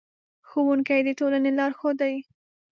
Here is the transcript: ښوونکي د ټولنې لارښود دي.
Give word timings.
ښوونکي 0.47 0.99
د 1.05 1.09
ټولنې 1.19 1.51
لارښود 1.57 1.95
دي. 2.01 2.15